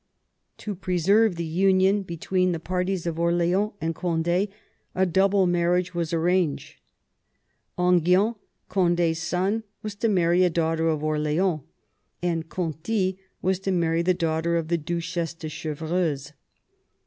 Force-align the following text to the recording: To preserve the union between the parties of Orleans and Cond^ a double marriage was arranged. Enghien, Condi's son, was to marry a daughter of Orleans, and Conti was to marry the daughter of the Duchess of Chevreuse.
To 0.57 0.73
preserve 0.73 1.35
the 1.35 1.45
union 1.45 2.01
between 2.01 2.53
the 2.53 2.59
parties 2.59 3.05
of 3.05 3.19
Orleans 3.19 3.73
and 3.79 3.93
Cond^ 3.93 4.49
a 4.95 5.05
double 5.05 5.45
marriage 5.45 5.93
was 5.93 6.11
arranged. 6.11 6.79
Enghien, 7.77 8.33
Condi's 8.67 9.19
son, 9.19 9.63
was 9.83 9.93
to 9.97 10.09
marry 10.09 10.43
a 10.43 10.49
daughter 10.49 10.87
of 10.89 11.03
Orleans, 11.03 11.61
and 12.19 12.49
Conti 12.49 13.19
was 13.43 13.59
to 13.59 13.71
marry 13.71 14.01
the 14.01 14.15
daughter 14.15 14.57
of 14.57 14.69
the 14.69 14.77
Duchess 14.79 15.33
of 15.43 15.51
Chevreuse. 15.51 16.31